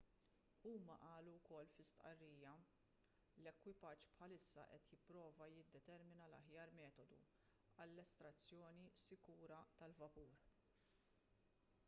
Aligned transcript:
huma 0.61 0.93
qalu 1.07 1.33
wkoll 1.39 1.67
fi 1.73 1.83
stqarrija 1.89 2.53
l-ekwipaġġ 3.41 4.07
bħalissa 4.15 4.63
qed 4.71 4.87
jipprova 4.93 5.49
jiddetermina 5.57 6.25
l-aħjar 6.29 6.73
metodu 6.79 7.19
għall-estrazzjoni 7.85 8.87
sikura 9.03 9.61
tal-vapur 9.83 10.37